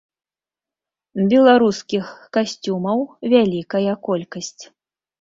[1.33, 2.05] Беларускіх
[2.39, 3.07] касцюмаў
[3.37, 4.63] вялікая колькасць.